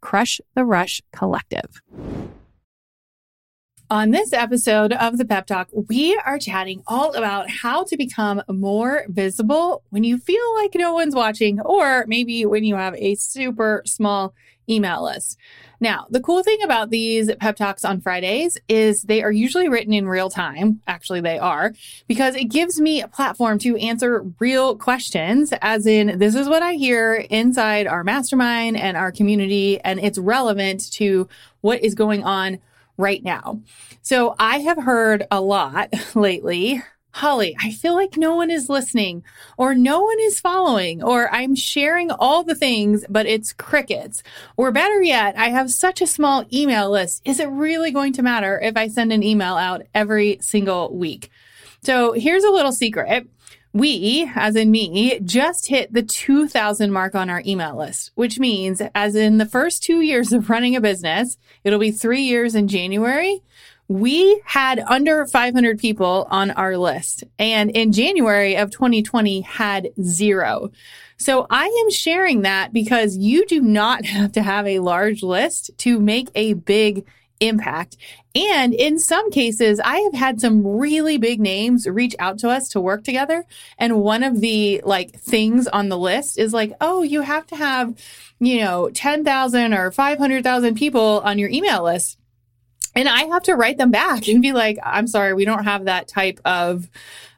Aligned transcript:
crush 0.00 0.40
the 0.54 0.64
rush 0.64 1.00
collective. 1.12 1.82
On 3.92 4.10
this 4.10 4.32
episode 4.32 4.94
of 4.94 5.18
the 5.18 5.24
Pep 5.26 5.46
Talk, 5.46 5.68
we 5.90 6.18
are 6.24 6.38
chatting 6.38 6.82
all 6.86 7.12
about 7.12 7.50
how 7.50 7.84
to 7.84 7.96
become 7.98 8.42
more 8.48 9.04
visible 9.08 9.82
when 9.90 10.02
you 10.02 10.16
feel 10.16 10.54
like 10.56 10.70
no 10.74 10.94
one's 10.94 11.14
watching, 11.14 11.60
or 11.60 12.06
maybe 12.06 12.46
when 12.46 12.64
you 12.64 12.74
have 12.74 12.94
a 12.94 13.16
super 13.16 13.82
small 13.84 14.32
email 14.68 15.04
list. 15.04 15.38
Now, 15.80 16.06
the 16.10 16.20
cool 16.20 16.44
thing 16.44 16.62
about 16.62 16.90
these 16.90 17.34
pep 17.40 17.56
talks 17.56 17.84
on 17.84 18.00
Fridays 18.00 18.56
is 18.68 19.02
they 19.02 19.22
are 19.22 19.32
usually 19.32 19.68
written 19.68 19.92
in 19.92 20.06
real 20.06 20.30
time. 20.30 20.80
Actually, 20.86 21.20
they 21.20 21.40
are 21.40 21.72
because 22.06 22.36
it 22.36 22.44
gives 22.44 22.80
me 22.80 23.02
a 23.02 23.08
platform 23.08 23.58
to 23.58 23.76
answer 23.76 24.24
real 24.38 24.76
questions, 24.76 25.52
as 25.60 25.86
in, 25.86 26.18
this 26.20 26.36
is 26.36 26.48
what 26.48 26.62
I 26.62 26.74
hear 26.74 27.14
inside 27.14 27.88
our 27.88 28.04
mastermind 28.04 28.76
and 28.76 28.96
our 28.96 29.10
community, 29.10 29.80
and 29.80 29.98
it's 29.98 30.18
relevant 30.18 30.92
to 30.92 31.28
what 31.62 31.82
is 31.82 31.96
going 31.96 32.22
on 32.22 32.60
right 32.96 33.24
now. 33.24 33.60
So 34.02 34.36
I 34.38 34.58
have 34.58 34.78
heard 34.78 35.26
a 35.30 35.40
lot 35.40 35.92
lately. 36.14 36.82
Holly, 37.14 37.54
I 37.60 37.72
feel 37.72 37.94
like 37.94 38.16
no 38.16 38.34
one 38.34 38.50
is 38.50 38.70
listening 38.70 39.22
or 39.58 39.74
no 39.74 40.00
one 40.00 40.18
is 40.20 40.40
following 40.40 41.02
or 41.02 41.32
I'm 41.32 41.54
sharing 41.54 42.10
all 42.10 42.42
the 42.42 42.54
things, 42.54 43.04
but 43.08 43.26
it's 43.26 43.52
crickets. 43.52 44.22
Or 44.56 44.72
better 44.72 45.02
yet, 45.02 45.36
I 45.36 45.50
have 45.50 45.70
such 45.70 46.00
a 46.00 46.06
small 46.06 46.46
email 46.50 46.90
list. 46.90 47.20
Is 47.26 47.38
it 47.38 47.48
really 47.48 47.90
going 47.90 48.14
to 48.14 48.22
matter 48.22 48.58
if 48.60 48.78
I 48.78 48.88
send 48.88 49.12
an 49.12 49.22
email 49.22 49.56
out 49.56 49.82
every 49.94 50.38
single 50.40 50.94
week? 50.96 51.30
So 51.82 52.12
here's 52.12 52.44
a 52.44 52.50
little 52.50 52.72
secret. 52.72 53.28
We, 53.74 54.30
as 54.34 54.56
in 54.56 54.70
me, 54.70 55.18
just 55.20 55.68
hit 55.68 55.92
the 55.92 56.02
2000 56.02 56.92
mark 56.92 57.14
on 57.14 57.30
our 57.30 57.42
email 57.46 57.76
list, 57.76 58.10
which 58.14 58.38
means 58.38 58.82
as 58.94 59.14
in 59.14 59.38
the 59.38 59.46
first 59.46 59.82
two 59.82 60.00
years 60.00 60.32
of 60.32 60.50
running 60.50 60.76
a 60.76 60.80
business, 60.80 61.38
it'll 61.64 61.78
be 61.78 61.90
three 61.90 62.22
years 62.22 62.54
in 62.54 62.68
January. 62.68 63.42
We 63.92 64.40
had 64.46 64.78
under 64.80 65.26
500 65.26 65.78
people 65.78 66.26
on 66.30 66.50
our 66.52 66.78
list 66.78 67.24
and 67.38 67.70
in 67.70 67.92
January 67.92 68.56
of 68.56 68.70
2020 68.70 69.42
had 69.42 69.90
zero. 70.02 70.70
So 71.18 71.46
I 71.50 71.66
am 71.66 71.90
sharing 71.90 72.40
that 72.40 72.72
because 72.72 73.18
you 73.18 73.44
do 73.46 73.60
not 73.60 74.04
have 74.06 74.32
to 74.32 74.42
have 74.42 74.66
a 74.66 74.78
large 74.78 75.22
list 75.22 75.72
to 75.78 76.00
make 76.00 76.30
a 76.34 76.54
big 76.54 77.04
impact. 77.38 77.98
And 78.34 78.72
in 78.72 78.98
some 78.98 79.30
cases, 79.30 79.78
I 79.84 79.98
have 79.98 80.14
had 80.14 80.40
some 80.40 80.66
really 80.66 81.18
big 81.18 81.38
names 81.38 81.86
reach 81.86 82.16
out 82.18 82.38
to 82.38 82.48
us 82.48 82.70
to 82.70 82.80
work 82.80 83.04
together. 83.04 83.44
And 83.76 84.00
one 84.00 84.22
of 84.22 84.40
the 84.40 84.80
like 84.86 85.20
things 85.20 85.68
on 85.68 85.90
the 85.90 85.98
list 85.98 86.38
is 86.38 86.54
like, 86.54 86.72
oh, 86.80 87.02
you 87.02 87.20
have 87.20 87.46
to 87.48 87.56
have, 87.56 87.94
you 88.40 88.60
know, 88.60 88.88
10,000 88.88 89.74
or 89.74 89.90
500,000 89.90 90.76
people 90.76 91.20
on 91.24 91.38
your 91.38 91.50
email 91.50 91.82
list. 91.82 92.16
And 92.94 93.08
I 93.08 93.24
have 93.24 93.42
to 93.44 93.54
write 93.54 93.78
them 93.78 93.90
back 93.90 94.28
and 94.28 94.42
be 94.42 94.52
like, 94.52 94.78
I'm 94.82 95.06
sorry, 95.06 95.34
we 95.34 95.44
don't 95.44 95.64
have 95.64 95.86
that 95.86 96.08
type 96.08 96.40
of 96.44 96.88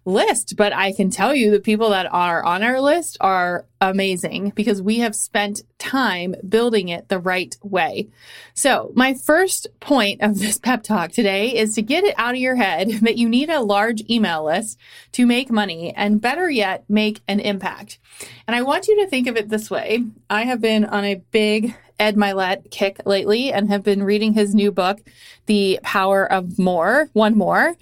list, 0.04 0.56
but 0.56 0.72
I 0.72 0.92
can 0.92 1.10
tell 1.10 1.34
you 1.34 1.50
the 1.50 1.60
people 1.60 1.90
that 1.90 2.12
are 2.12 2.44
on 2.44 2.62
our 2.62 2.80
list 2.80 3.16
are 3.20 3.64
amazing 3.80 4.50
because 4.50 4.82
we 4.82 4.98
have 4.98 5.14
spent 5.14 5.62
time 5.78 6.34
building 6.46 6.88
it 6.88 7.08
the 7.08 7.18
right 7.18 7.56
way. 7.62 8.08
So, 8.54 8.92
my 8.94 9.14
first 9.14 9.66
point 9.80 10.20
of 10.20 10.38
this 10.38 10.58
pep 10.62 10.82
talk 10.82 11.12
today 11.12 11.56
is 11.56 11.74
to 11.74 11.82
get 11.82 12.04
it 12.04 12.14
out 12.18 12.34
of 12.34 12.40
your 12.40 12.56
head 12.56 12.90
that 13.02 13.16
you 13.16 13.28
need 13.28 13.50
a 13.50 13.60
large 13.60 14.02
email 14.10 14.44
list 14.44 14.78
to 15.12 15.26
make 15.26 15.50
money 15.50 15.94
and 15.96 16.20
better 16.20 16.50
yet, 16.50 16.84
make 16.88 17.22
an 17.28 17.40
impact. 17.40 17.98
And 18.46 18.54
I 18.54 18.62
want 18.62 18.88
you 18.88 19.02
to 19.02 19.08
think 19.08 19.26
of 19.26 19.36
it 19.36 19.48
this 19.48 19.70
way. 19.70 20.04
I 20.28 20.42
have 20.42 20.60
been 20.60 20.84
on 20.84 21.04
a 21.04 21.22
big 21.30 21.74
Ed 22.04 22.16
Mylett 22.16 22.70
kick 22.70 23.00
lately 23.06 23.50
and 23.50 23.70
have 23.70 23.82
been 23.82 24.02
reading 24.02 24.34
his 24.34 24.54
new 24.54 24.70
book, 24.70 25.00
The 25.46 25.80
Power 25.82 26.30
of 26.30 26.58
More, 26.58 27.08
One 27.14 27.34
More. 27.34 27.76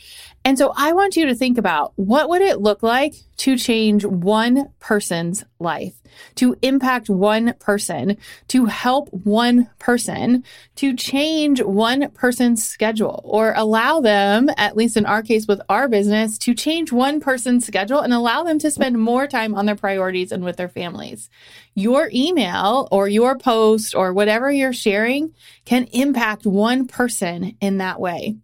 And 0.44 0.59
so 0.59 0.73
I 0.77 0.93
want 0.93 1.17
you 1.17 1.27
to 1.27 1.37
think 1.37 1.56
about 1.56 1.93
what 1.97 2.29
would 2.29 2.43
it 2.43 2.61
look 2.61 2.83
like 2.83 3.15
to 3.39 3.56
change 3.56 4.05
one 4.05 4.71
person's 4.81 5.44
life, 5.61 5.94
to 6.35 6.56
impact 6.62 7.09
one 7.09 7.55
person, 7.61 8.17
to 8.49 8.67
help 8.67 9.09
one 9.12 9.71
person, 9.79 10.43
to 10.77 10.97
change 10.97 11.62
one 11.62 12.11
person's 12.11 12.65
schedule 12.65 13.21
or 13.25 13.53
allow 13.56 14.00
them, 14.00 14.50
at 14.56 14.77
least 14.77 14.97
in 14.97 15.06
our 15.06 15.23
case 15.23 15.47
with 15.47 15.61
our 15.69 15.89
business, 15.89 16.39
to 16.39 16.55
change 16.55 16.91
one 16.91 17.21
person's 17.21 17.65
schedule 17.65 18.00
and 18.00 18.12
allow 18.12 18.43
them 18.43 18.59
to 18.59 18.71
spend 18.71 18.99
more 18.99 19.29
time 19.29 19.55
on 19.55 19.67
their 19.67 19.77
priorities 19.77 20.33
and 20.33 20.44
with 20.44 20.56
their 20.56 20.69
families. 20.69 21.31
Your 21.75 22.11
email 22.12 22.89
or 22.91 23.09
your 23.09 23.39
post 23.39 23.94
or 23.94 24.12
whatever 24.12 24.50
you're 24.50 24.73
sharing 24.73 25.35
can 25.65 25.85
impact 25.93 26.47
one 26.47 26.89
person 26.89 27.56
in 27.61 27.79
that 27.79 28.00
way. 28.00 28.37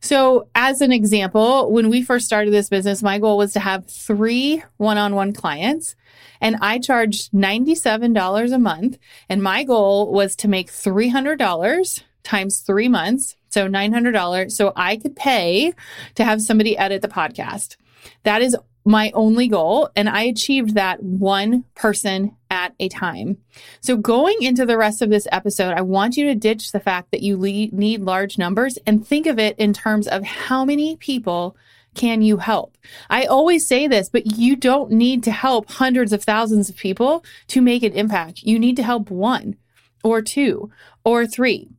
So, 0.00 0.48
as 0.54 0.80
an 0.80 0.92
example, 0.92 1.72
when 1.72 1.88
we 1.88 2.02
first 2.02 2.26
started 2.26 2.52
this 2.52 2.68
business, 2.68 3.02
my 3.02 3.18
goal 3.18 3.38
was 3.38 3.52
to 3.54 3.60
have 3.60 3.86
three 3.86 4.62
one 4.76 4.98
on 4.98 5.14
one 5.14 5.32
clients, 5.32 5.96
and 6.40 6.56
I 6.60 6.78
charged 6.78 7.32
$97 7.32 8.52
a 8.52 8.58
month. 8.58 8.98
And 9.28 9.42
my 9.42 9.64
goal 9.64 10.12
was 10.12 10.36
to 10.36 10.48
make 10.48 10.70
$300 10.70 12.02
times 12.22 12.60
three 12.60 12.88
months, 12.88 13.36
so 13.48 13.68
$900, 13.68 14.52
so 14.52 14.72
I 14.76 14.96
could 14.96 15.16
pay 15.16 15.72
to 16.16 16.24
have 16.24 16.42
somebody 16.42 16.76
edit 16.76 17.02
the 17.02 17.08
podcast. 17.08 17.76
That 18.24 18.42
is 18.42 18.56
my 18.86 19.10
only 19.14 19.48
goal. 19.48 19.90
And 19.96 20.08
I 20.08 20.22
achieved 20.22 20.74
that 20.74 21.02
one 21.02 21.64
person 21.74 22.36
at 22.50 22.74
a 22.78 22.88
time. 22.88 23.38
So 23.80 23.96
going 23.96 24.42
into 24.42 24.64
the 24.64 24.78
rest 24.78 25.02
of 25.02 25.10
this 25.10 25.26
episode, 25.32 25.74
I 25.74 25.82
want 25.82 26.16
you 26.16 26.26
to 26.26 26.34
ditch 26.34 26.72
the 26.72 26.80
fact 26.80 27.10
that 27.10 27.22
you 27.22 27.36
need 27.36 28.00
large 28.00 28.38
numbers 28.38 28.78
and 28.86 29.06
think 29.06 29.26
of 29.26 29.38
it 29.38 29.58
in 29.58 29.72
terms 29.72 30.06
of 30.06 30.24
how 30.24 30.64
many 30.64 30.96
people 30.96 31.56
can 31.96 32.20
you 32.22 32.36
help? 32.36 32.76
I 33.08 33.24
always 33.24 33.66
say 33.66 33.88
this, 33.88 34.08
but 34.08 34.36
you 34.36 34.54
don't 34.54 34.92
need 34.92 35.24
to 35.24 35.30
help 35.30 35.70
hundreds 35.70 36.12
of 36.12 36.22
thousands 36.22 36.68
of 36.68 36.76
people 36.76 37.24
to 37.48 37.60
make 37.62 37.82
an 37.82 37.94
impact. 37.94 38.42
You 38.42 38.58
need 38.58 38.76
to 38.76 38.82
help 38.82 39.10
one 39.10 39.56
or 40.04 40.22
two 40.22 40.70
or 41.04 41.26
three. 41.26 41.70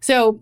So 0.00 0.40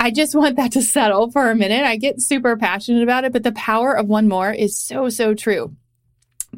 I 0.00 0.10
just 0.12 0.34
want 0.34 0.56
that 0.56 0.72
to 0.72 0.82
settle 0.82 1.30
for 1.30 1.50
a 1.50 1.56
minute. 1.56 1.84
I 1.84 1.96
get 1.96 2.20
super 2.20 2.56
passionate 2.56 3.02
about 3.02 3.24
it, 3.24 3.32
but 3.32 3.42
the 3.42 3.52
power 3.52 3.96
of 3.96 4.06
one 4.06 4.28
more 4.28 4.52
is 4.52 4.76
so, 4.76 5.08
so 5.08 5.34
true. 5.34 5.74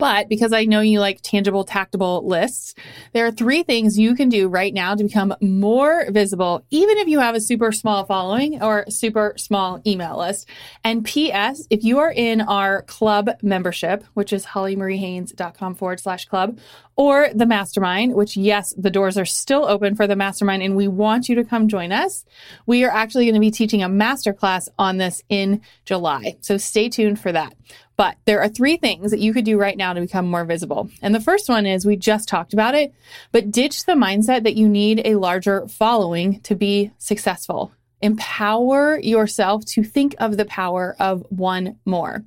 But 0.00 0.30
because 0.30 0.54
I 0.54 0.64
know 0.64 0.80
you 0.80 0.98
like 0.98 1.20
tangible, 1.22 1.62
tactable 1.62 2.24
lists, 2.24 2.74
there 3.12 3.26
are 3.26 3.30
three 3.30 3.62
things 3.62 3.98
you 3.98 4.14
can 4.14 4.30
do 4.30 4.48
right 4.48 4.72
now 4.72 4.94
to 4.94 5.04
become 5.04 5.34
more 5.42 6.10
visible, 6.10 6.64
even 6.70 6.96
if 6.96 7.06
you 7.06 7.20
have 7.20 7.34
a 7.34 7.40
super 7.40 7.70
small 7.70 8.06
following 8.06 8.62
or 8.62 8.86
super 8.88 9.34
small 9.36 9.82
email 9.86 10.18
list. 10.18 10.48
And 10.82 11.04
P.S., 11.04 11.66
if 11.68 11.84
you 11.84 11.98
are 11.98 12.10
in 12.10 12.40
our 12.40 12.80
club 12.82 13.28
membership, 13.42 14.02
which 14.14 14.32
is 14.32 14.46
hollymariehaynes.com 14.46 15.74
forward 15.74 16.00
slash 16.00 16.24
club, 16.24 16.58
or 16.96 17.28
the 17.34 17.46
mastermind, 17.46 18.14
which 18.14 18.36
yes, 18.36 18.74
the 18.76 18.90
doors 18.90 19.16
are 19.16 19.24
still 19.24 19.64
open 19.64 19.94
for 19.94 20.06
the 20.06 20.16
mastermind 20.16 20.62
and 20.62 20.76
we 20.76 20.88
want 20.88 21.28
you 21.28 21.34
to 21.34 21.44
come 21.44 21.68
join 21.68 21.92
us. 21.92 22.24
We 22.66 22.84
are 22.84 22.90
actually 22.90 23.24
going 23.24 23.34
to 23.34 23.40
be 23.40 23.50
teaching 23.50 23.82
a 23.82 23.88
masterclass 23.88 24.68
on 24.78 24.98
this 24.98 25.22
in 25.28 25.62
July. 25.84 26.36
So 26.40 26.56
stay 26.58 26.88
tuned 26.88 27.18
for 27.18 27.32
that. 27.32 27.54
But 28.00 28.16
there 28.24 28.40
are 28.40 28.48
three 28.48 28.78
things 28.78 29.10
that 29.10 29.20
you 29.20 29.34
could 29.34 29.44
do 29.44 29.58
right 29.58 29.76
now 29.76 29.92
to 29.92 30.00
become 30.00 30.26
more 30.26 30.46
visible. 30.46 30.88
And 31.02 31.14
the 31.14 31.20
first 31.20 31.50
one 31.50 31.66
is 31.66 31.84
we 31.84 31.96
just 31.96 32.30
talked 32.30 32.54
about 32.54 32.74
it, 32.74 32.94
but 33.30 33.50
ditch 33.50 33.84
the 33.84 33.92
mindset 33.92 34.44
that 34.44 34.56
you 34.56 34.70
need 34.70 35.02
a 35.04 35.16
larger 35.16 35.68
following 35.68 36.40
to 36.44 36.54
be 36.54 36.92
successful. 36.96 37.72
Empower 38.00 38.98
yourself 39.00 39.66
to 39.66 39.84
think 39.84 40.14
of 40.18 40.38
the 40.38 40.46
power 40.46 40.96
of 40.98 41.26
one 41.28 41.76
more. 41.84 42.24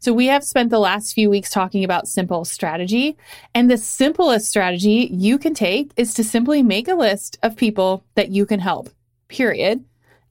So 0.00 0.12
we 0.12 0.26
have 0.26 0.44
spent 0.44 0.68
the 0.68 0.78
last 0.78 1.14
few 1.14 1.30
weeks 1.30 1.48
talking 1.48 1.82
about 1.82 2.08
simple 2.08 2.44
strategy. 2.44 3.16
And 3.54 3.70
the 3.70 3.78
simplest 3.78 4.50
strategy 4.50 5.08
you 5.10 5.38
can 5.38 5.54
take 5.54 5.92
is 5.96 6.12
to 6.12 6.24
simply 6.24 6.62
make 6.62 6.88
a 6.88 6.94
list 6.94 7.38
of 7.42 7.56
people 7.56 8.04
that 8.16 8.32
you 8.32 8.44
can 8.44 8.60
help, 8.60 8.90
period 9.28 9.82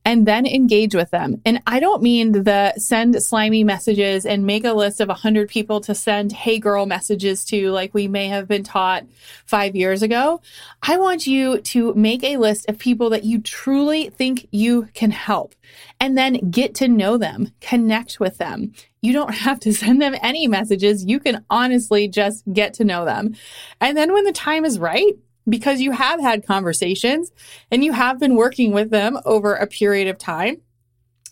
and 0.06 0.28
then 0.28 0.46
engage 0.46 0.94
with 0.94 1.10
them. 1.10 1.42
And 1.46 1.62
I 1.66 1.80
don't 1.80 2.04
mean 2.04 2.44
the 2.44 2.74
send 2.78 3.22
slimy 3.22 3.64
messages 3.64 4.24
and 4.26 4.46
make 4.46 4.64
a 4.64 4.74
list 4.74 5.02
of 5.02 5.08
100 5.08 5.50
people 5.50 5.82
to 5.82 5.96
send 5.96 6.32
hey 6.32 6.60
girl 6.60 6.86
messages 6.86 7.44
to, 7.46 7.72
like 7.72 7.94
we 7.94 8.08
may 8.08 8.28
have 8.28 8.48
been 8.48 8.64
taught 8.64 9.06
five 9.46 9.76
years 9.76 10.04
ago. 10.04 10.42
I 10.84 10.98
want 10.98 11.26
you 11.26 11.60
to 11.60 11.94
make 11.96 12.24
a 12.24 12.38
list 12.38 12.70
of 12.70 12.78
people 12.78 13.10
that 13.10 13.24
you 13.24 13.42
truly 13.42 14.12
think 14.12 14.48
you 14.52 14.90
can 14.94 15.10
help 15.10 15.56
and 16.00 16.16
then 16.16 16.52
get 16.52 16.76
to 16.76 16.88
know 16.88 17.18
them, 17.18 17.52
connect 17.60 18.20
with 18.20 18.38
them. 18.38 18.74
You 19.02 19.12
don't 19.12 19.34
have 19.46 19.60
to 19.62 19.74
send 19.74 20.02
them 20.02 20.16
any 20.22 20.48
messages. 20.48 21.04
You 21.04 21.20
can 21.20 21.44
honestly 21.50 22.08
just 22.08 22.44
get 22.54 22.76
to 22.76 22.84
know 22.84 23.06
them. 23.06 23.36
And 23.82 23.98
then 23.98 24.14
when 24.14 24.24
the 24.24 24.32
time 24.32 24.66
is 24.66 24.78
right, 24.78 25.14
because 25.48 25.82
you 25.82 25.92
have 25.92 26.20
had 26.20 26.46
conversations 26.46 27.32
and 27.72 27.84
you 27.84 27.94
have 27.94 28.20
been 28.20 28.36
working 28.36 28.72
with 28.72 28.90
them 28.90 29.20
over 29.25 29.56
a 29.56 29.68
period 29.68 30.08
of 30.08 30.18
time. 30.18 30.62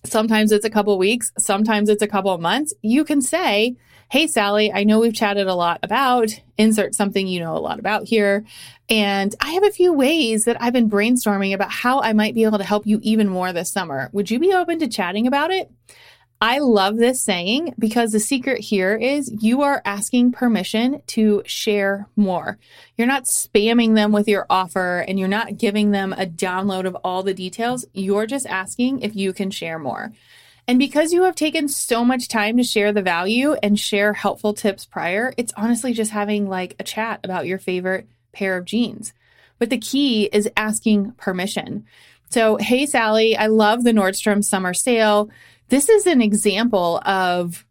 Sometimes 0.05 0.51
it's 0.51 0.65
a 0.65 0.69
couple 0.69 0.97
weeks, 0.97 1.31
sometimes 1.37 1.89
it's 1.89 2.03
a 2.03 2.07
couple 2.07 2.31
of 2.31 2.41
months. 2.41 2.73
You 2.81 3.03
can 3.03 3.21
say, 3.21 3.77
Hey, 4.11 4.27
Sally, 4.27 4.71
I 4.71 4.83
know 4.83 4.99
we've 4.99 5.13
chatted 5.13 5.47
a 5.47 5.55
lot 5.55 5.79
about, 5.81 6.29
insert 6.57 6.93
something 6.93 7.25
you 7.25 7.39
know 7.39 7.57
a 7.57 7.57
lot 7.57 7.79
about 7.79 8.03
here. 8.03 8.45
And 8.87 9.33
I 9.41 9.53
have 9.53 9.63
a 9.63 9.71
few 9.71 9.91
ways 9.91 10.45
that 10.45 10.61
I've 10.61 10.73
been 10.73 10.89
brainstorming 10.89 11.53
about 11.53 11.71
how 11.71 11.99
I 11.99 12.13
might 12.13 12.35
be 12.35 12.43
able 12.43 12.59
to 12.59 12.63
help 12.63 12.85
you 12.85 12.99
even 13.01 13.27
more 13.27 13.51
this 13.51 13.71
summer. 13.71 14.09
Would 14.13 14.29
you 14.29 14.37
be 14.37 14.53
open 14.53 14.77
to 14.79 14.87
chatting 14.87 15.25
about 15.25 15.49
it? 15.49 15.71
I 16.43 16.59
love 16.59 16.97
this 16.97 17.23
saying 17.23 17.73
because 17.79 18.11
the 18.11 18.19
secret 18.19 18.59
here 18.59 18.97
is 18.97 19.31
you 19.41 19.61
are 19.61 19.81
asking 19.85 20.33
permission 20.33 21.01
to 21.07 21.41
share 21.45 22.09
more. 22.17 22.59
You're 22.97 23.07
not 23.07 23.27
spamming 23.27 23.95
them 23.95 24.11
with 24.11 24.27
your 24.27 24.45
offer 24.49 25.05
and 25.07 25.17
you're 25.17 25.29
not 25.29 25.57
giving 25.57 25.91
them 25.91 26.11
a 26.11 26.25
download 26.25 26.85
of 26.85 26.95
all 26.95 27.23
the 27.23 27.33
details. 27.33 27.85
You're 27.93 28.25
just 28.25 28.45
asking 28.45 29.03
if 29.03 29.15
you 29.15 29.31
can 29.31 29.51
share 29.51 29.79
more. 29.79 30.11
And 30.67 30.77
because 30.77 31.13
you 31.13 31.23
have 31.23 31.35
taken 31.35 31.69
so 31.69 32.03
much 32.03 32.27
time 32.27 32.57
to 32.57 32.63
share 32.63 32.91
the 32.91 33.01
value 33.01 33.53
and 33.63 33.79
share 33.79 34.11
helpful 34.11 34.53
tips 34.53 34.85
prior, 34.85 35.33
it's 35.37 35.53
honestly 35.55 35.93
just 35.93 36.11
having 36.11 36.49
like 36.49 36.75
a 36.77 36.83
chat 36.83 37.21
about 37.23 37.47
your 37.47 37.57
favorite 37.57 38.09
pair 38.33 38.57
of 38.57 38.65
jeans. 38.65 39.13
But 39.59 39.69
the 39.69 39.77
key 39.77 40.25
is 40.33 40.49
asking 40.57 41.13
permission. 41.13 41.85
So, 42.33 42.57
hey, 42.59 42.87
Sally, 42.87 43.37
I 43.37 43.45
love 43.45 43.83
the 43.83 43.91
Nordstrom 43.91 44.43
summer 44.43 44.73
sale. 44.73 45.29
This 45.69 45.87
is 45.87 46.07
an 46.07 46.19
example 46.19 46.99
of 47.05 47.63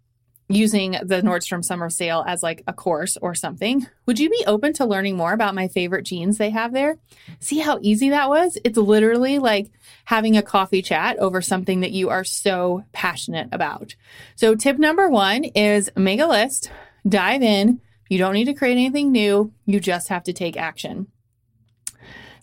using 0.48 0.92
the 1.02 1.20
Nordstrom 1.20 1.64
summer 1.64 1.90
sale 1.90 2.22
as 2.28 2.44
like 2.44 2.62
a 2.68 2.72
course 2.72 3.16
or 3.16 3.34
something. 3.34 3.88
Would 4.06 4.20
you 4.20 4.30
be 4.30 4.44
open 4.46 4.72
to 4.74 4.84
learning 4.84 5.16
more 5.16 5.32
about 5.32 5.56
my 5.56 5.66
favorite 5.66 6.04
jeans 6.04 6.38
they 6.38 6.50
have 6.50 6.72
there? 6.72 6.96
See 7.40 7.58
how 7.58 7.80
easy 7.82 8.10
that 8.10 8.28
was? 8.28 8.56
It's 8.62 8.78
literally 8.78 9.40
like 9.40 9.72
having 10.04 10.36
a 10.36 10.42
coffee 10.42 10.80
chat 10.80 11.18
over 11.18 11.42
something 11.42 11.80
that 11.80 11.90
you 11.90 12.10
are 12.10 12.22
so 12.22 12.84
passionate 12.92 13.48
about. 13.50 13.96
So, 14.36 14.54
tip 14.54 14.78
number 14.78 15.08
one 15.08 15.42
is 15.42 15.90
make 15.96 16.20
a 16.20 16.26
list, 16.26 16.70
dive 17.08 17.42
in. 17.42 17.80
You 18.08 18.18
don't 18.18 18.34
need 18.34 18.44
to 18.44 18.54
create 18.54 18.74
anything 18.74 19.10
new, 19.10 19.52
you 19.66 19.80
just 19.80 20.06
have 20.06 20.22
to 20.22 20.32
take 20.32 20.56
action. 20.56 21.08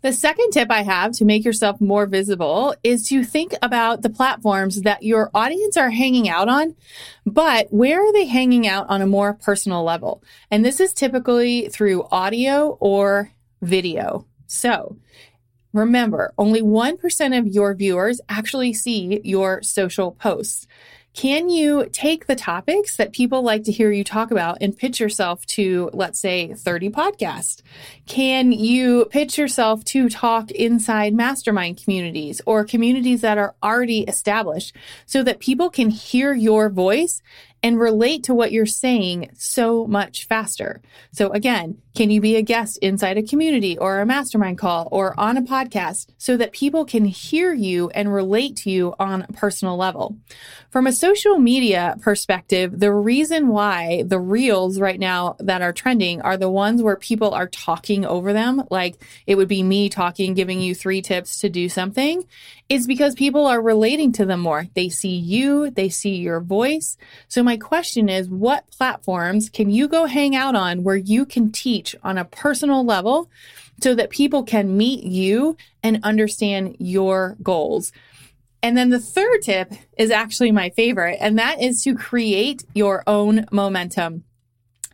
The 0.01 0.13
second 0.13 0.51
tip 0.51 0.71
I 0.71 0.83
have 0.83 1.11
to 1.13 1.25
make 1.25 1.43
yourself 1.43 1.81
more 1.81 2.05
visible 2.05 2.73
is 2.83 3.07
to 3.09 3.25
think 3.25 3.53
about 3.61 4.01
the 4.01 4.09
platforms 4.09 4.83
that 4.83 5.03
your 5.03 5.29
audience 5.33 5.75
are 5.75 5.89
hanging 5.89 6.29
out 6.29 6.47
on, 6.47 6.75
but 7.25 7.67
where 7.69 7.99
are 8.01 8.13
they 8.13 8.25
hanging 8.25 8.65
out 8.65 8.85
on 8.87 9.01
a 9.01 9.07
more 9.07 9.33
personal 9.33 9.83
level? 9.83 10.23
And 10.49 10.63
this 10.63 10.79
is 10.79 10.93
typically 10.93 11.67
through 11.67 12.07
audio 12.11 12.77
or 12.79 13.31
video. 13.61 14.25
So 14.47 14.97
remember, 15.73 16.33
only 16.37 16.61
1% 16.61 17.37
of 17.37 17.47
your 17.47 17.75
viewers 17.75 18.21
actually 18.29 18.73
see 18.73 19.19
your 19.25 19.61
social 19.63 20.13
posts. 20.13 20.65
Can 21.13 21.49
you 21.49 21.87
take 21.91 22.27
the 22.27 22.35
topics 22.35 22.95
that 22.95 23.13
people 23.13 23.41
like 23.41 23.63
to 23.63 23.71
hear 23.71 23.91
you 23.91 24.03
talk 24.03 24.31
about 24.31 24.59
and 24.61 24.77
pitch 24.77 24.99
yourself 24.99 25.45
to, 25.47 25.89
let's 25.91 26.19
say, 26.19 26.53
30 26.53 26.91
podcasts? 26.91 27.61
Can 28.05 28.51
you 28.51 29.05
pitch 29.05 29.37
yourself 29.37 29.83
to 29.85 30.07
talk 30.07 30.51
inside 30.51 31.13
mastermind 31.13 31.81
communities 31.83 32.41
or 32.45 32.63
communities 32.63 33.21
that 33.21 33.37
are 33.37 33.55
already 33.63 34.01
established 34.01 34.75
so 35.05 35.23
that 35.23 35.39
people 35.39 35.69
can 35.69 35.89
hear 35.89 36.33
your 36.33 36.69
voice 36.69 37.21
and 37.61 37.79
relate 37.79 38.23
to 38.23 38.33
what 38.33 38.51
you're 38.51 38.65
saying 38.65 39.29
so 39.37 39.85
much 39.87 40.25
faster. 40.27 40.81
So 41.11 41.29
again, 41.31 41.81
can 41.95 42.11
you 42.11 42.21
be 42.21 42.37
a 42.37 42.41
guest 42.41 42.77
inside 42.77 43.17
a 43.17 43.23
community 43.23 43.77
or 43.77 43.99
a 43.99 44.05
mastermind 44.05 44.57
call 44.57 44.87
or 44.91 45.19
on 45.19 45.35
a 45.35 45.41
podcast 45.41 46.07
so 46.17 46.37
that 46.37 46.53
people 46.53 46.85
can 46.85 47.03
hear 47.03 47.51
you 47.53 47.89
and 47.89 48.13
relate 48.13 48.55
to 48.57 48.69
you 48.69 48.95
on 48.99 49.23
a 49.23 49.33
personal 49.33 49.75
level? 49.75 50.15
From 50.69 50.87
a 50.87 50.93
social 50.93 51.39
media 51.39 51.97
perspective, 52.01 52.79
the 52.79 52.93
reason 52.93 53.47
why 53.49 54.03
the 54.05 54.19
reels 54.19 54.79
right 54.79 54.99
now 54.99 55.35
that 55.39 55.61
are 55.61 55.73
trending 55.73 56.21
are 56.21 56.37
the 56.37 56.49
ones 56.49 56.81
where 56.81 56.95
people 56.95 57.31
are 57.31 57.47
talking 57.47 58.05
over 58.05 58.31
them. 58.31 58.63
Like 58.69 59.01
it 59.27 59.35
would 59.35 59.47
be 59.47 59.63
me 59.63 59.89
talking, 59.89 60.35
giving 60.35 60.61
you 60.61 60.75
three 60.75 61.01
tips 61.01 61.39
to 61.39 61.49
do 61.49 61.67
something 61.67 62.23
is 62.69 62.85
because 62.85 63.15
people 63.15 63.47
are 63.47 63.61
relating 63.61 64.11
to 64.13 64.25
them 64.25 64.41
more. 64.41 64.67
They 64.75 64.89
see 64.89 65.15
you, 65.15 65.71
they 65.71 65.89
see 65.89 66.17
your 66.17 66.39
voice. 66.39 66.97
So 67.27 67.41
my 67.41 67.57
question 67.57 68.07
is, 68.09 68.29
what 68.29 68.69
platforms 68.69 69.49
can 69.49 69.71
you 69.71 69.87
go 69.87 70.05
hang 70.05 70.35
out 70.35 70.55
on 70.55 70.83
where 70.83 70.95
you 70.95 71.25
can 71.25 71.51
teach 71.51 71.95
on 72.03 72.19
a 72.19 72.25
personal 72.25 72.85
level 72.85 73.29
so 73.81 73.95
that 73.95 74.11
people 74.11 74.43
can 74.43 74.77
meet 74.77 75.03
you 75.03 75.57
and 75.81 75.99
understand 76.03 76.75
your 76.79 77.37
goals? 77.41 77.91
And 78.61 78.77
then 78.77 78.89
the 78.89 78.99
third 78.99 79.41
tip 79.41 79.71
is 79.97 80.11
actually 80.11 80.51
my 80.51 80.69
favorite, 80.69 81.17
and 81.21 81.39
that 81.39 81.61
is 81.61 81.81
to 81.83 81.95
create 81.95 82.65
your 82.75 83.03
own 83.07 83.47
momentum. 83.51 84.25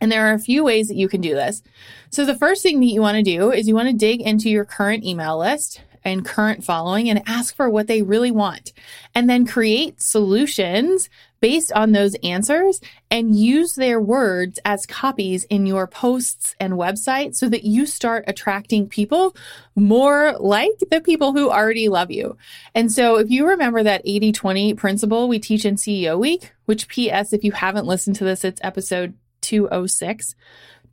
And 0.00 0.12
there 0.12 0.26
are 0.26 0.34
a 0.34 0.38
few 0.38 0.62
ways 0.64 0.88
that 0.88 0.96
you 0.96 1.08
can 1.08 1.20
do 1.20 1.34
this. 1.34 1.62
So 2.10 2.24
the 2.24 2.38
first 2.38 2.62
thing 2.62 2.80
that 2.80 2.86
you 2.86 3.00
want 3.00 3.16
to 3.16 3.22
do 3.22 3.50
is 3.50 3.66
you 3.66 3.74
want 3.74 3.88
to 3.88 3.94
dig 3.94 4.20
into 4.20 4.48
your 4.48 4.64
current 4.64 5.04
email 5.04 5.38
list 5.38 5.82
and 6.06 6.24
current 6.24 6.64
following 6.64 7.10
and 7.10 7.20
ask 7.26 7.54
for 7.54 7.68
what 7.68 7.88
they 7.88 8.00
really 8.00 8.30
want. 8.30 8.72
And 9.14 9.28
then 9.28 9.44
create 9.44 10.00
solutions 10.00 11.10
based 11.40 11.72
on 11.72 11.92
those 11.92 12.14
answers 12.22 12.80
and 13.10 13.36
use 13.36 13.74
their 13.74 14.00
words 14.00 14.58
as 14.64 14.86
copies 14.86 15.44
in 15.44 15.66
your 15.66 15.86
posts 15.86 16.54
and 16.60 16.74
website 16.74 17.34
so 17.34 17.48
that 17.48 17.64
you 17.64 17.86
start 17.86 18.24
attracting 18.26 18.88
people 18.88 19.36
more 19.74 20.36
like 20.38 20.78
the 20.90 21.00
people 21.00 21.32
who 21.32 21.50
already 21.50 21.88
love 21.88 22.10
you. 22.10 22.36
And 22.74 22.90
so 22.90 23.16
if 23.16 23.28
you 23.28 23.46
remember 23.46 23.82
that 23.82 24.02
80 24.04 24.32
20 24.32 24.74
principle 24.74 25.28
we 25.28 25.40
teach 25.40 25.64
in 25.64 25.74
CEO 25.74 26.18
week, 26.18 26.52
which 26.66 26.88
PS, 26.88 27.32
if 27.32 27.42
you 27.42 27.52
haven't 27.52 27.86
listened 27.86 28.16
to 28.16 28.24
this, 28.24 28.44
it's 28.44 28.60
episode 28.62 29.14
206. 29.42 30.34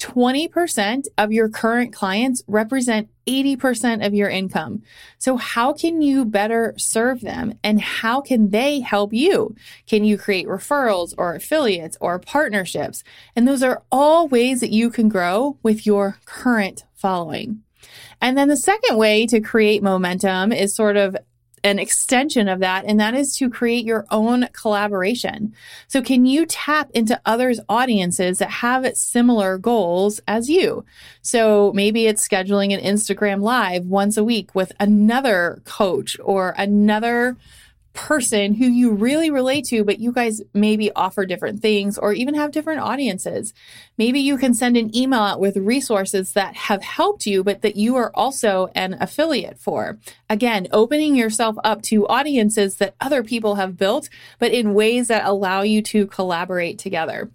20% 0.04 1.06
of 1.18 1.32
your 1.32 1.48
current 1.48 1.94
clients 1.94 2.44
represent 2.46 3.10
80% 3.26 4.06
of 4.06 4.14
your 4.14 4.28
income. 4.28 4.84
So 5.18 5.38
how 5.38 5.72
can 5.72 6.02
you 6.02 6.26
better 6.26 6.74
serve 6.78 7.22
them 7.22 7.58
and 7.64 7.80
how 7.80 8.20
can 8.20 8.50
they 8.50 8.82
help 8.82 9.14
you? 9.14 9.56
Can 9.88 10.04
you 10.04 10.18
create 10.18 10.46
referrals 10.46 11.14
or 11.18 11.36
affiliates 11.36 11.98
or 12.02 12.20
partnerships? 12.20 13.02
And 13.34 13.48
those 13.48 13.64
are 13.64 13.84
all 13.94 14.28
ways 14.28 14.60
that 14.60 14.72
you 14.72 14.90
can 14.90 15.08
grow 15.08 15.58
with 15.64 15.86
your 15.86 16.18
current 16.26 16.84
following. 16.94 17.64
And 18.20 18.38
then 18.38 18.50
the 18.50 18.58
second 18.58 18.98
way 18.98 19.26
to 19.28 19.40
create 19.40 19.82
momentum 19.82 20.52
is 20.52 20.76
sort 20.76 20.98
of 20.98 21.16
an 21.64 21.80
extension 21.80 22.48
of 22.48 22.60
that, 22.60 22.86
and 22.86 23.00
that 23.00 23.16
is 23.16 23.36
to 23.38 23.50
create 23.50 23.86
your 23.86 24.06
own 24.12 24.48
collaboration. 24.54 25.54
So, 25.88 26.02
can 26.02 26.26
you 26.26 26.46
tap 26.46 26.90
into 26.94 27.20
others' 27.26 27.60
audiences 27.70 28.40
that 28.40 28.50
have 28.50 28.96
similar 28.98 29.58
goals 29.58 30.20
as 30.28 30.50
you? 30.50 30.86
So, 31.22 31.72
maybe 31.74 32.08
it's 32.08 32.28
scheduling 32.28 32.74
an 32.74 32.84
Instagram 32.84 33.42
live 33.42 33.86
once 33.86 34.18
a 34.18 34.24
week 34.24 34.54
with 34.54 34.72
another 34.80 35.62
coach 35.66 36.18
or 36.24 36.54
another 36.58 37.38
person 37.94 38.56
who 38.56 38.66
you 38.66 38.92
really 38.92 39.30
relate 39.30 39.66
to, 39.66 39.84
but 39.84 40.00
you 40.00 40.12
guys 40.12 40.42
maybe 40.54 40.92
offer 40.94 41.26
different 41.26 41.62
things 41.62 41.98
or 41.98 42.12
even 42.14 42.34
have 42.34 42.52
different 42.52 42.82
audiences. 42.82 43.54
Maybe 43.98 44.20
you 44.20 44.38
can 44.38 44.54
send 44.54 44.76
an 44.78 44.96
email 44.96 45.22
out 45.22 45.40
with 45.40 45.56
resources 45.58 46.34
that 46.34 46.56
have 46.56 46.84
helped 46.84 47.26
you, 47.26 47.44
but 47.44 47.62
that 47.62 47.76
you 47.76 47.96
are 47.96 48.12
also 48.14 48.70
an 48.76 48.98
affiliate 49.00 49.60
for. 49.60 50.00
Again, 50.30 50.68
opening 50.72 51.16
yourself 51.16 51.56
up 51.64 51.82
to 51.84 52.08
audiences 52.08 52.78
that 52.78 52.96
other 53.00 53.24
people 53.24 53.56
have 53.56 53.78
built, 53.78 54.10
but 54.40 54.52
in 54.52 54.74
ways 54.74 55.08
that 55.08 55.26
allow 55.26 55.62
you 55.62 55.82
to 55.84 56.08
collaborate 56.08 56.80
together. 56.80 57.30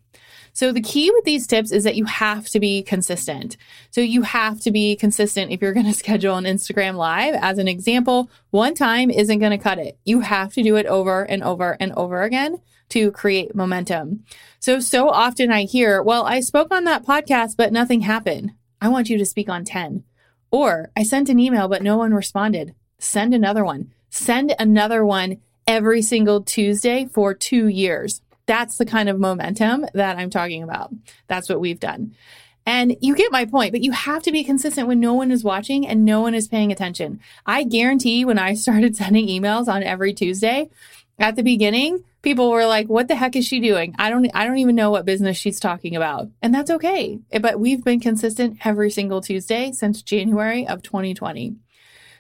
So 0.59 0.73
the 0.73 0.81
key 0.81 1.09
with 1.13 1.25
these 1.25 1.47
tips 1.47 1.71
is 1.71 1.85
that 1.85 1.95
you 1.95 2.05
have 2.07 2.49
to 2.49 2.59
be 2.59 2.83
consistent. 2.83 3.57
So 3.93 4.01
you 4.01 4.23
have 4.23 4.59
to 4.63 4.73
be 4.73 4.97
consistent 4.97 5.53
if 5.53 5.63
you're 5.63 5.73
going 5.73 5.87
to 5.93 5.95
schedule 5.95 6.35
an 6.35 6.47
Instagram 6.47 6.97
live. 6.97 7.37
As 7.37 7.59
an 7.59 7.69
example, 7.69 8.29
one 8.51 8.75
time 8.75 9.09
isn't 9.09 9.39
going 9.39 9.53
to 9.53 9.63
cut 9.63 9.79
it. 9.79 10.01
You 10.05 10.19
have 10.19 10.53
to 10.55 10.65
do 10.65 10.75
it 10.75 10.87
over 10.87 11.23
and 11.23 11.45
over 11.45 11.77
and 11.79 11.93
over 11.93 12.23
again 12.23 12.61
to 12.89 13.13
create 13.13 13.55
momentum. 13.55 14.25
So, 14.59 14.81
so 14.81 15.09
often 15.09 15.53
I 15.53 15.63
hear, 15.63 16.03
well, 16.03 16.25
I 16.25 16.41
spoke 16.41 16.73
on 16.75 16.83
that 16.87 17.07
podcast, 17.07 17.57
but 17.57 17.73
nothing 17.73 18.01
happened. 18.01 18.51
I 18.81 18.89
want 18.89 19.09
you 19.09 19.17
to 19.17 19.25
speak 19.25 19.49
on 19.49 19.65
10. 19.65 20.03
Or 20.51 20.91
I 20.97 21.05
sent 21.05 21.29
an 21.29 21.39
email, 21.39 21.69
but 21.69 21.85
no 21.85 21.97
one 21.97 22.13
responded. 22.13 22.75
Send 22.99 23.33
another 23.33 23.65
one. 23.65 23.93
Send 24.11 24.57
another 24.59 25.07
one 25.07 25.37
every 25.69 26.03
single 26.03 26.43
Tuesday 26.43 27.07
for 27.07 27.33
two 27.33 27.69
years. 27.69 28.23
That's 28.49 28.79
the 28.79 28.87
kind 28.87 29.11
of 29.11 29.21
momentum 29.21 29.87
that 29.93 30.19
I'm 30.19 30.31
talking 30.31 30.63
about. 30.63 30.91
That's 31.29 31.51
what 31.51 31.61
we've 31.61 31.79
done. 31.79 32.17
And 32.65 32.97
you 33.01 33.15
get 33.15 33.31
my 33.31 33.45
point, 33.45 33.73
but 33.73 33.83
you 33.83 33.93
have 33.93 34.23
to 34.25 34.33
be 34.33 34.43
consistent 34.43 34.89
when 34.89 35.01
no 35.01 35.15
one 35.15 35.31
is 35.31 35.45
watching 35.45 35.87
and 35.87 36.05
no 36.05 36.23
one 36.23 36.35
is 36.35 36.49
paying 36.49 36.73
attention. 36.73 37.21
I 37.47 37.65
guarantee 37.65 38.25
when 38.25 38.39
I 38.39 38.55
started 38.55 38.97
sending 38.97 39.29
emails 39.29 39.69
on 39.69 39.83
every 39.83 40.15
Tuesday 40.15 40.71
at 41.19 41.37
the 41.37 41.43
beginning, 41.43 42.03
people 42.23 42.51
were 42.51 42.67
like, 42.67 42.89
what 42.89 43.07
the 43.09 43.17
heck 43.17 43.37
is 43.37 43.47
she 43.47 43.61
doing? 43.61 43.95
I 43.99 44.09
don't, 44.09 44.31
I 44.35 44.47
don't 44.47 44.59
even 44.59 44.75
know 44.75 44.91
what 44.91 45.05
business 45.05 45.37
she's 45.37 45.61
talking 45.61 45.95
about. 45.95 46.29
And 46.41 46.55
that's 46.55 46.71
okay. 46.71 47.21
Eh, 47.31 47.39
but 47.39 47.61
we've 47.61 47.85
been 47.85 48.01
consistent 48.01 48.59
every 48.65 48.91
single 48.91 49.21
Tuesday 49.21 49.73
since 49.73 50.03
January 50.03 50.67
of 50.67 50.83
2020. 50.83 51.57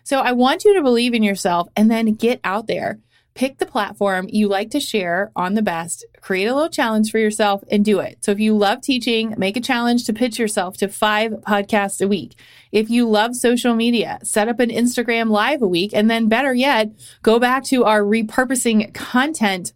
So 0.05 0.21
I 0.21 0.33
want 0.33 0.65
you 0.65 0.75
to 0.75 0.83
believe 0.83 1.15
in 1.15 1.23
yourself 1.23 1.69
and 1.75 1.91
then 1.91 2.15
get 2.15 2.41
out 2.45 2.67
there 2.67 2.99
pick 3.39 3.59
the 3.59 3.67
platform 3.67 4.27
you 4.29 4.49
like 4.49 4.69
to 4.69 4.81
share 4.81 5.31
on 5.37 5.55
the 5.55 5.63
best, 5.63 6.05
create 6.21 6.47
a 6.47 6.55
little 6.55 6.69
challenge 6.69 7.09
for 7.09 7.19
yourself 7.19 7.63
and 7.71 7.85
do 7.85 8.01
it. 8.01 8.19
So 8.25 8.33
if 8.33 8.41
you 8.41 8.57
love 8.57 8.81
teaching, 8.81 9.33
make 9.39 9.57
a 9.57 9.61
challenge 9.61 10.05
to 10.07 10.13
pitch 10.13 10.41
yourself 10.41 10.77
to 10.79 10.89
five 10.89 11.31
podcasts 11.47 12.05
a 12.05 12.09
week. 12.09 12.35
If 12.73 12.91
you 12.91 13.09
love 13.09 13.37
social 13.37 13.77
media, 13.77 14.19
set 14.25 14.49
up 14.49 14.59
an 14.59 14.71
Instagram 14.71 15.31
live 15.31 15.63
a 15.63 15.69
week. 15.69 15.93
And 15.95 16.11
then 16.11 16.27
better 16.27 16.53
yet, 16.53 16.91
go 17.23 17.39
back 17.39 17.63
to 17.67 17.85
our 17.85 18.03
repurposing 18.03 18.93
content 18.93 19.73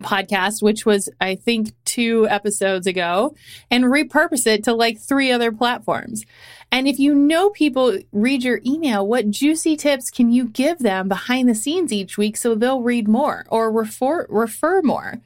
podcast, 0.00 0.62
which 0.62 0.86
was, 0.86 1.08
I 1.20 1.34
think, 1.34 1.72
two 1.84 2.28
episodes 2.28 2.86
ago, 2.86 3.34
and 3.68 3.84
repurpose 3.84 4.46
it 4.46 4.62
to 4.64 4.74
like 4.74 5.00
three 5.00 5.32
other 5.32 5.50
platforms. 5.50 6.24
And 6.76 6.86
if 6.86 6.98
you 6.98 7.14
know 7.14 7.48
people 7.48 7.98
read 8.12 8.44
your 8.44 8.60
email, 8.66 9.06
what 9.06 9.30
juicy 9.30 9.78
tips 9.78 10.10
can 10.10 10.30
you 10.30 10.44
give 10.44 10.80
them 10.80 11.08
behind 11.08 11.48
the 11.48 11.54
scenes 11.54 11.90
each 11.90 12.18
week 12.18 12.36
so 12.36 12.54
they'll 12.54 12.82
read 12.82 13.08
more 13.08 13.46
or 13.48 13.72
refer, 13.72 14.26
refer 14.28 14.82
more? 14.82 15.22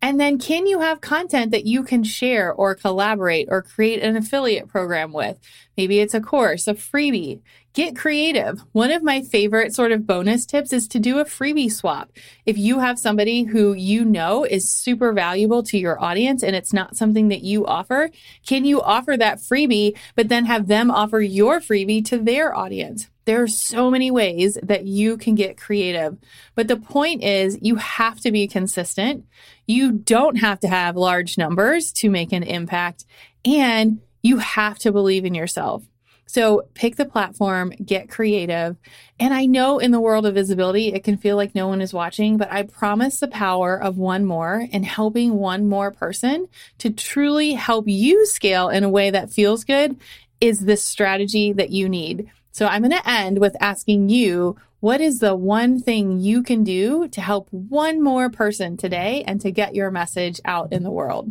And 0.00 0.20
then 0.20 0.38
can 0.38 0.68
you 0.68 0.78
have 0.78 1.00
content 1.00 1.50
that 1.50 1.66
you 1.66 1.82
can 1.82 2.04
share 2.04 2.52
or 2.52 2.76
collaborate 2.76 3.48
or 3.50 3.62
create 3.62 4.00
an 4.00 4.16
affiliate 4.16 4.68
program 4.68 5.12
with? 5.12 5.40
Maybe 5.76 5.98
it's 5.98 6.14
a 6.14 6.20
course, 6.20 6.68
a 6.68 6.74
freebie. 6.74 7.40
Get 7.74 7.96
creative. 7.96 8.62
One 8.72 8.90
of 8.90 9.02
my 9.02 9.22
favorite 9.22 9.74
sort 9.74 9.92
of 9.92 10.06
bonus 10.06 10.44
tips 10.44 10.74
is 10.74 10.86
to 10.88 10.98
do 10.98 11.20
a 11.20 11.24
freebie 11.24 11.72
swap. 11.72 12.10
If 12.44 12.58
you 12.58 12.80
have 12.80 12.98
somebody 12.98 13.44
who 13.44 13.72
you 13.72 14.04
know 14.04 14.44
is 14.44 14.70
super 14.70 15.14
valuable 15.14 15.62
to 15.64 15.78
your 15.78 15.98
audience 15.98 16.42
and 16.42 16.54
it's 16.54 16.74
not 16.74 16.98
something 16.98 17.28
that 17.28 17.40
you 17.40 17.64
offer, 17.64 18.10
can 18.46 18.66
you 18.66 18.82
offer 18.82 19.16
that 19.16 19.38
freebie, 19.38 19.96
but 20.14 20.28
then 20.28 20.44
have 20.44 20.68
them 20.68 20.90
offer 20.90 21.22
your 21.22 21.60
freebie 21.60 22.04
to 22.04 22.18
their 22.18 22.54
audience? 22.54 23.08
There 23.24 23.42
are 23.42 23.48
so 23.48 23.90
many 23.90 24.10
ways 24.10 24.58
that 24.62 24.84
you 24.84 25.16
can 25.16 25.34
get 25.34 25.56
creative. 25.56 26.18
But 26.54 26.68
the 26.68 26.76
point 26.76 27.22
is, 27.22 27.58
you 27.62 27.76
have 27.76 28.20
to 28.20 28.32
be 28.32 28.48
consistent. 28.48 29.24
You 29.66 29.92
don't 29.92 30.36
have 30.36 30.60
to 30.60 30.68
have 30.68 30.96
large 30.96 31.38
numbers 31.38 31.90
to 31.92 32.10
make 32.10 32.32
an 32.32 32.42
impact. 32.42 33.06
And 33.46 34.00
you 34.22 34.38
have 34.38 34.78
to 34.80 34.92
believe 34.92 35.24
in 35.24 35.34
yourself. 35.34 35.84
So 36.32 36.62
pick 36.72 36.96
the 36.96 37.04
platform, 37.04 37.74
get 37.84 38.08
creative. 38.08 38.78
And 39.20 39.34
I 39.34 39.44
know 39.44 39.78
in 39.78 39.90
the 39.90 40.00
world 40.00 40.24
of 40.24 40.32
visibility, 40.32 40.88
it 40.90 41.04
can 41.04 41.18
feel 41.18 41.36
like 41.36 41.54
no 41.54 41.68
one 41.68 41.82
is 41.82 41.92
watching, 41.92 42.38
but 42.38 42.50
I 42.50 42.62
promise 42.62 43.20
the 43.20 43.28
power 43.28 43.76
of 43.76 43.98
one 43.98 44.24
more 44.24 44.66
and 44.72 44.82
helping 44.82 45.34
one 45.34 45.68
more 45.68 45.90
person 45.90 46.48
to 46.78 46.88
truly 46.88 47.52
help 47.52 47.86
you 47.86 48.24
scale 48.24 48.70
in 48.70 48.82
a 48.82 48.88
way 48.88 49.10
that 49.10 49.30
feels 49.30 49.62
good 49.62 50.00
is 50.40 50.60
this 50.60 50.82
strategy 50.82 51.52
that 51.52 51.68
you 51.68 51.86
need. 51.86 52.30
So 52.50 52.64
I'm 52.64 52.80
going 52.80 52.92
to 52.92 53.06
end 53.06 53.38
with 53.38 53.54
asking 53.60 54.08
you, 54.08 54.56
what 54.80 55.02
is 55.02 55.18
the 55.18 55.36
one 55.36 55.82
thing 55.82 56.18
you 56.18 56.42
can 56.42 56.64
do 56.64 57.08
to 57.08 57.20
help 57.20 57.48
one 57.50 58.02
more 58.02 58.30
person 58.30 58.78
today 58.78 59.22
and 59.26 59.38
to 59.42 59.50
get 59.50 59.74
your 59.74 59.90
message 59.90 60.40
out 60.46 60.72
in 60.72 60.82
the 60.82 60.90
world? 60.90 61.30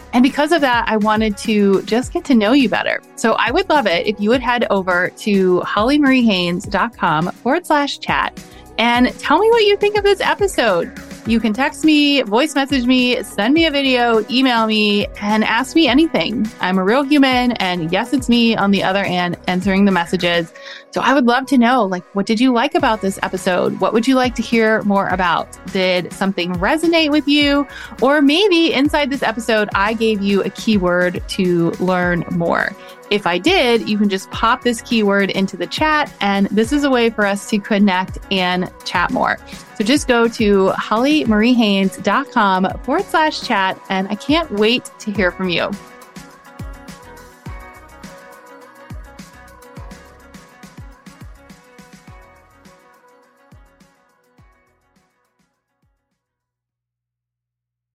And 0.13 0.23
because 0.23 0.51
of 0.51 0.61
that, 0.61 0.85
I 0.87 0.97
wanted 0.97 1.37
to 1.37 1.81
just 1.83 2.11
get 2.11 2.25
to 2.25 2.35
know 2.35 2.51
you 2.51 2.69
better. 2.69 3.01
So 3.15 3.33
I 3.33 3.51
would 3.51 3.69
love 3.69 3.87
it 3.87 4.07
if 4.07 4.19
you 4.19 4.29
would 4.29 4.41
head 4.41 4.65
over 4.69 5.09
to 5.17 5.61
hollymariehaynes.com 5.61 7.31
forward 7.31 7.65
slash 7.65 7.99
chat 7.99 8.43
and 8.77 9.17
tell 9.19 9.39
me 9.39 9.49
what 9.49 9.63
you 9.63 9.77
think 9.77 9.97
of 9.97 10.03
this 10.03 10.21
episode. 10.21 10.91
You 11.27 11.39
can 11.39 11.53
text 11.53 11.85
me, 11.85 12.23
voice 12.23 12.55
message 12.55 12.85
me, 12.85 13.21
send 13.21 13.53
me 13.53 13.67
a 13.67 13.71
video, 13.71 14.25
email 14.29 14.65
me, 14.65 15.05
and 15.21 15.43
ask 15.43 15.75
me 15.75 15.87
anything. 15.87 16.49
I'm 16.61 16.79
a 16.79 16.83
real 16.83 17.03
human. 17.03 17.51
And 17.53 17.91
yes, 17.91 18.11
it's 18.11 18.27
me 18.27 18.55
on 18.55 18.71
the 18.71 18.81
other 18.81 19.03
end 19.03 19.37
answering 19.47 19.85
the 19.85 19.91
messages. 19.91 20.51
So 20.91 20.99
I 20.99 21.13
would 21.13 21.25
love 21.25 21.45
to 21.47 21.57
know, 21.57 21.85
like, 21.85 22.03
what 22.13 22.25
did 22.25 22.41
you 22.41 22.51
like 22.51 22.75
about 22.75 22.99
this 23.01 23.17
episode? 23.23 23.79
What 23.79 23.93
would 23.93 24.05
you 24.07 24.15
like 24.15 24.35
to 24.35 24.41
hear 24.41 24.83
more 24.83 25.07
about? 25.07 25.57
Did 25.71 26.11
something 26.11 26.51
resonate 26.55 27.11
with 27.11 27.29
you? 27.29 27.65
Or 28.01 28.21
maybe 28.21 28.73
inside 28.73 29.09
this 29.09 29.23
episode, 29.23 29.69
I 29.73 29.93
gave 29.93 30.21
you 30.21 30.43
a 30.43 30.49
keyword 30.49 31.25
to 31.29 31.71
learn 31.79 32.25
more. 32.31 32.75
If 33.09 33.25
I 33.27 33.37
did, 33.37 33.87
you 33.89 33.97
can 33.97 34.09
just 34.09 34.29
pop 34.31 34.63
this 34.63 34.81
keyword 34.81 35.31
into 35.31 35.57
the 35.57 35.67
chat, 35.67 36.09
and 36.21 36.47
this 36.47 36.71
is 36.71 36.85
a 36.85 36.89
way 36.89 37.09
for 37.09 37.25
us 37.25 37.49
to 37.49 37.59
connect 37.59 38.17
and 38.31 38.71
chat 38.85 39.11
more. 39.11 39.37
So 39.77 39.83
just 39.83 40.07
go 40.07 40.29
to 40.29 40.69
hollymariehaynes.com 40.69 42.79
forward 42.83 43.05
slash 43.05 43.41
chat, 43.41 43.77
and 43.89 44.07
I 44.07 44.15
can't 44.15 44.49
wait 44.51 44.89
to 44.99 45.11
hear 45.11 45.29
from 45.31 45.49
you. 45.49 45.69